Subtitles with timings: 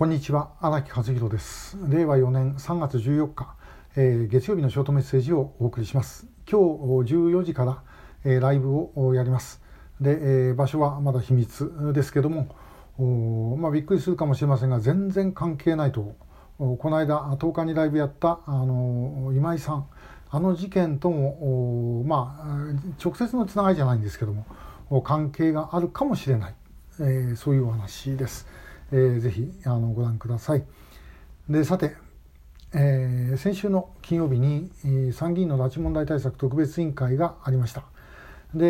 [0.00, 1.76] こんにちは荒木和弘です。
[1.86, 3.54] 令和4年3月14日、
[3.96, 6.26] えー、月曜日のショートメッセージをお送りします。
[6.50, 6.58] 今
[7.04, 7.82] 日14時から、
[8.24, 9.60] えー、ライブをやります。
[10.00, 12.56] で、えー、場所はまだ秘密ですけども
[13.58, 16.14] まあ、びっくりするかもしれませんが全然関係ないと
[16.56, 19.86] この間10日にライブやったあの今井さん
[20.30, 26.54] あの事件ともまあ直接のつながりじゃないんですけども関係があるかもしれない、
[27.00, 28.46] えー、そういうお話です。
[28.92, 30.64] えー、ぜひあのご覧ください。
[31.48, 31.96] でさて、
[32.72, 37.84] えー、先週の金曜日に、えー、参議院の拉致問題対策特別委員会がありました。
[38.54, 38.66] で、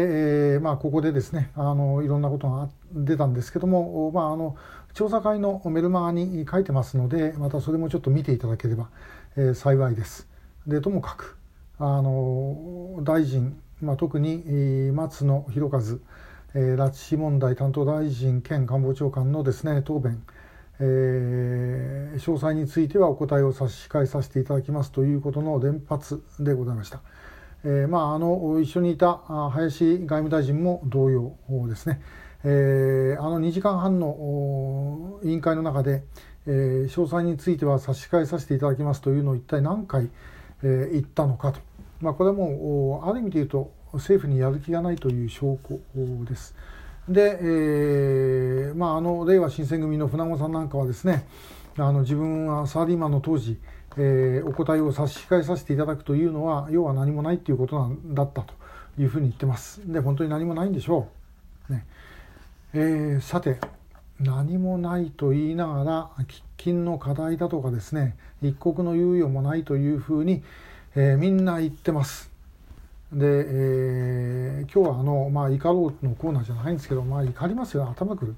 [0.54, 4.56] えー、まあ、ここでですねあのいろんなことが出たんですけども、まあ、あの
[4.92, 8.90] 調査会のメルマガに書いてますのでまたそれもちょっと見ていただければ、
[9.36, 10.28] えー、幸いです。
[10.66, 11.36] でともかく
[11.78, 16.00] あの大臣、まあ、特に、松野博一
[16.54, 20.22] えー、拉致問題担当大臣兼官房長官のですね答弁、
[20.80, 27.00] えー、詳細についてはお答えを差し控えさせていただきますということの連発でございました。
[27.62, 29.20] えー、まああの一緒にいた
[29.52, 31.36] 林外務大臣も同様
[31.68, 32.00] ですね。
[32.42, 36.02] えー、あの2時間半の委員会の中で、
[36.46, 40.08] えー、詳細については差し控えさせていただきますというのを一体何回、
[40.62, 41.60] えー、言ったのかと、
[42.00, 45.80] まあ、これはもうある意味で言うと政府にやる気がないという証拠
[46.24, 46.54] です。
[47.08, 51.26] で、えー、まあ、あの令和新選組の船子さんなんかはですね
[51.76, 53.58] あの自分はサラリーマンの当時、
[53.96, 58.54] えー、お答えを差し控えさせていただくというのは要は何もないということなんだったと
[58.98, 59.80] いうふうに言ってます。
[59.90, 61.08] で本当に何もないんでしょ
[61.68, 61.72] う。
[61.72, 61.86] ね
[62.74, 63.58] えー、さて
[64.20, 70.42] 何もないと言いながら喫緊の課題だとかですね一刻の猶予もないというふうに、
[70.94, 72.29] えー、みんな言ってます。
[73.12, 78.36] で、えー、今日はあの、まあ、怒ろうのコーナーじゃないんですけど、まあ、怒りますよ、頭くる。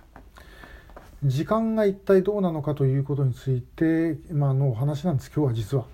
[1.25, 5.85] 時間が一体どうなのかということについて、まあ、のお話なんです、今日は実は。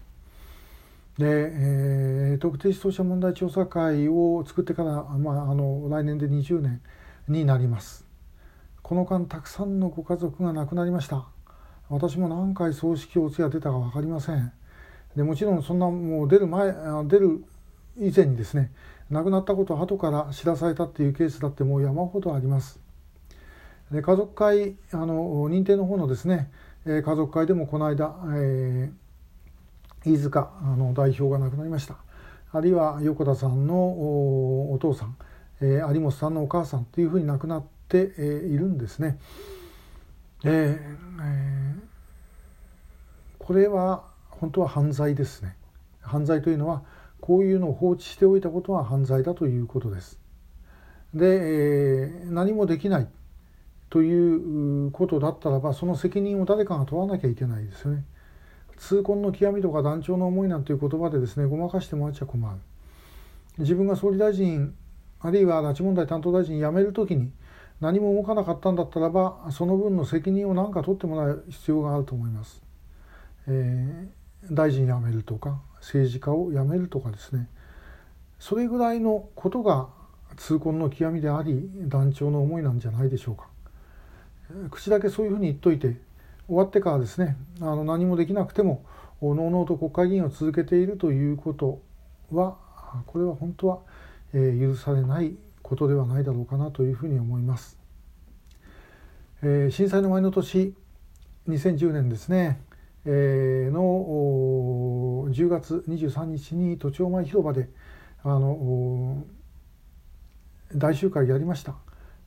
[1.18, 6.80] で、えー、特定失踪者問題調査会を作ってから、まあ、あの来年で20年
[7.26, 8.06] になります。
[8.82, 11.26] この間、たくさんのご家族が亡くなりました。
[11.88, 14.52] 私も何回葬式をお通夜出たか分かりません。
[15.16, 16.72] でもちろんそんなもう出る前
[17.06, 17.44] 出る
[17.98, 18.72] 以前にですね
[19.10, 22.80] 亡くなったことを後から知らされたっていうケースだってもう山ほどあります。
[23.90, 26.50] で家族会あの認定の方のですね、
[26.84, 31.96] え家族会でもこの間、えー、飯塚あの代表が亡くなりました
[32.52, 33.74] あるいは横田さんの
[34.72, 35.16] お父さん、
[35.60, 39.18] えー、有本さんのお母さんというふうに亡くなって、えー、いるんですね。
[40.44, 45.56] ええー、これは本当は犯罪ですね。
[46.00, 46.82] 犯罪というのは
[47.20, 50.18] こういうのを放置しておいたことは犯罪だということです。
[51.14, 53.08] で、えー、何もできない
[53.90, 58.04] ということだったらばその責任を誰かが問わなきゃいけないですよね。
[58.76, 62.58] 痛恨の極みとか断腸の思いなんていう言葉でですねごまかしてもらっちゃ困る。
[63.58, 64.74] 自分が総理大臣
[65.20, 67.32] あるいは拉致問題担当大臣辞める時に
[67.80, 72.62] 何も動かなかったんだったらばその分の責任を何か取ってもらう必要があると思います。
[73.46, 74.08] えー、
[74.50, 77.48] 大臣辞めるとか政治家を辞めるとかですね。
[78.38, 79.88] それぐらいのことが
[80.36, 83.46] 痛恨の極みであり断腸の思いなんじゃないでしょうか。
[84.70, 85.96] 口だけそういうふうに言っといて
[86.46, 88.84] 終わってからですねあの何もできなくても
[89.20, 91.80] のうのうと国会議員を続けているということ
[92.32, 92.56] は
[93.06, 93.78] これは本当は、
[94.32, 97.78] え、許されないことではないだろうかなというふうに思います、
[99.42, 100.74] えー、震災の前の年
[101.48, 102.60] 2010年ですね。
[103.06, 107.68] の10月23日に都庁前広場で
[108.22, 109.24] あの
[110.74, 111.74] 大集会やりました。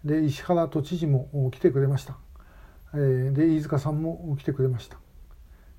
[0.03, 2.17] で石原都知事も来てくれました、
[2.93, 4.97] で飯塚さんも来てくれました。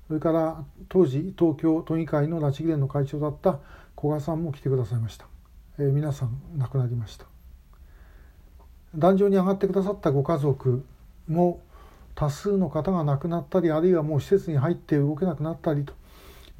[0.07, 3.59] それから当時東京都議会の拉致議連の会長だった
[3.97, 5.25] 古賀さんも来てくださいました、
[5.79, 7.25] え皆さん亡くなりました。
[8.95, 10.85] 壇上に上がってくださったご家族
[11.27, 11.61] も
[12.15, 15.93] 多数の方が亡くなったりあるいはもう施設に入って動けなくなったりと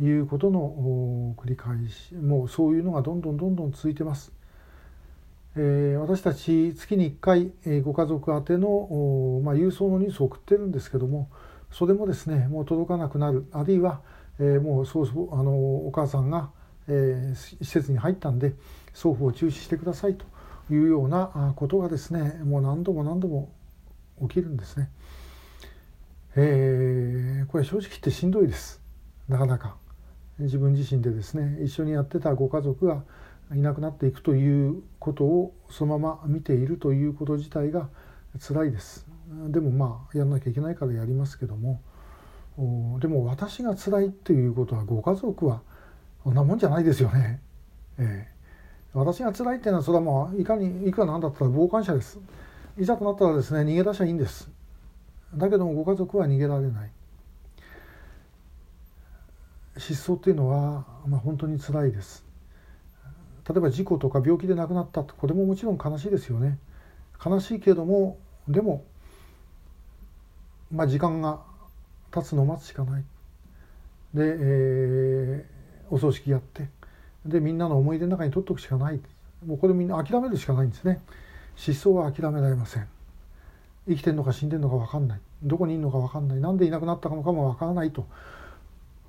[0.03, 4.31] いうことの繰り返しもうそういうのがどんどんどんどん続いてます。
[5.55, 11.29] えー、私たち月に1回、えー、ご家族宛ての、まあ、郵送のニュースを送ってるんですけども
[11.71, 14.01] それもですねもう届かなくなるあるいは、
[14.39, 16.49] えー、もうそうそうあのお母さんが、
[16.87, 18.55] え施設に入ったんで
[18.93, 20.25] 送付を中止してくださいと
[20.73, 23.51] いうようなことがですねもう何度も何度も
[24.21, 24.89] 起きるんですね。
[26.35, 28.81] えー、これ正直言ってしんどいです
[29.27, 29.75] なかなか
[30.39, 33.03] 自分自身でですね一緒にやってたご家族が
[33.53, 37.89] いなくなっていくということをそのまま見ているということ自体が
[38.39, 39.05] 辛いです
[39.49, 41.81] でもまあやらなきゃいけないからやりますけども、
[42.99, 45.61] でも私が辛いっていうことはご家族は
[46.23, 47.41] そんなもんじゃないですよね。
[47.97, 52.19] えー、私が辛いっていうのはそれはもういかにいくらなんだったら傍観者です。
[52.77, 54.49] いざとなったらですね逃げ出しゃいいんです。
[55.35, 56.91] だけどもご家族は逃げられない。
[59.77, 62.25] 失踪っていうのは、まあ、本当につらいです。
[63.49, 66.57] 例えば事故とか病気で亡くなったこれももちろん悲しいですよね。
[67.23, 68.83] 悲しいけれどもでも、
[70.71, 71.41] まあ、時間が
[72.11, 73.03] 経つのを待つしかない。
[74.13, 76.69] で、えー、お葬式やって
[77.25, 78.99] でみんなの思い出の中に取っておくしかない
[79.45, 81.01] もうこれみんな諦めるしかないんですね
[81.55, 82.87] 失踪は諦められません
[83.87, 85.19] 生きてるのか死んでるのか分かんない。
[85.43, 86.39] どこにいるのか分かんない。
[86.39, 88.07] 何でいなくなったのかも分からないと。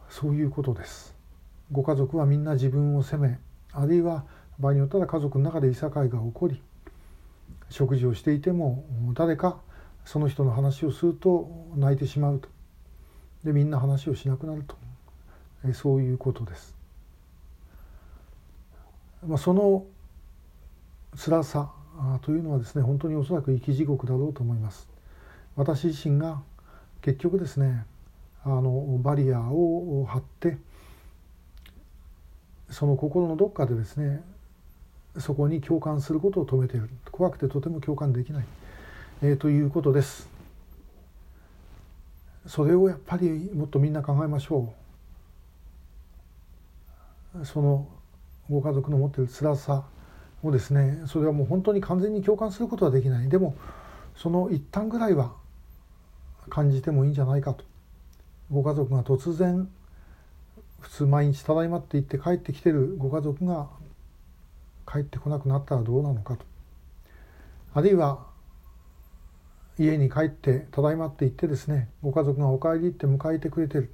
[0.09, 1.15] そういうことです。
[1.73, 3.39] ご家族はみんな自分を責め
[3.73, 4.25] あるいは
[4.59, 6.63] 場合によったら家族の中でいさかいが起こり
[7.71, 8.85] 食事をしていても
[9.15, 9.59] 誰か
[10.05, 12.49] その人の話をすると泣いてしまうと。
[13.43, 14.77] でみんな話をしなくなると。
[15.67, 16.75] えそういうことです。
[19.27, 19.87] まあ、その
[21.17, 21.73] 辛さ
[22.23, 24.89] というのはですね本当におそらく生き地獄だろうと思います。
[25.57, 26.43] 私自身が
[27.03, 27.87] 結局ですね
[28.45, 30.59] あのバリアを張って
[32.71, 34.23] その心のどっかでですね
[35.19, 38.45] そこに共感することを止めている怖くてとても共感できない、
[39.23, 40.29] えー、ということです。
[42.47, 44.75] それをやっぱりもっとみんな考えましょ
[47.41, 47.47] う。
[47.47, 47.89] その
[48.51, 49.85] ご家族の持っている辛さ
[50.49, 51.03] をですね。
[51.07, 53.29] それはもう本当に完全に共感することはできない。
[53.29, 53.57] でも
[54.17, 55.33] その一旦ぐらいは
[56.51, 57.65] 感じてもいいんじゃないかと。
[58.51, 59.69] ご家族が突然
[60.81, 63.69] 普通毎日ただいまって言って帰ってきてるご家族が
[64.87, 66.45] 帰ってこなくなったらどうなのかと。
[67.73, 68.27] あるいは
[69.79, 73.91] 家に帰ってただいまって言ってですねご家族がお帰りって迎えてくれてる。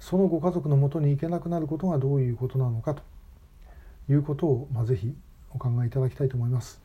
[0.00, 3.02] そのご家族のもとに行けなくなることがどういうことなのかと。
[4.08, 5.14] いうことを、まあ、ぜひ
[5.50, 6.80] お考えいただきたいと思います。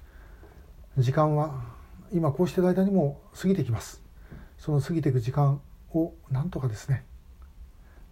[0.97, 1.63] 時間は
[2.11, 4.03] 今こうしてる間にも過ぎてきます。
[4.63, 5.59] その過ぎていく時間
[5.93, 7.03] をなんとかですね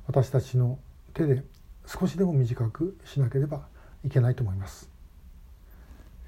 [0.08, 0.80] 私たちの
[1.14, 1.44] 手で
[1.86, 3.68] 少しでも短くしなければ
[4.06, 4.90] いけないと思います、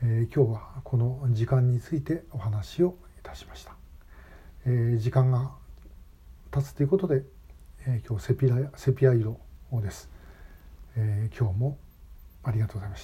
[0.01, 3.75] えー、今日はこの時間についてお話をいたしました、
[4.65, 5.51] えー、時間が
[6.51, 7.23] 経つということで、
[7.85, 9.37] えー、今日セピラセピア色
[9.81, 10.09] です、
[10.95, 11.77] え今日も
[12.43, 13.01] ありがとうございました。